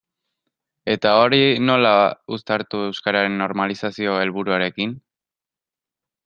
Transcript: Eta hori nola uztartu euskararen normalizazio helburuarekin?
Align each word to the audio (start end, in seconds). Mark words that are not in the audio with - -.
Eta 0.93 1.11
hori 1.25 1.41
nola 1.65 1.91
uztartu 2.37 2.81
euskararen 2.87 3.37
normalizazio 3.43 4.17
helburuarekin? 4.23 4.97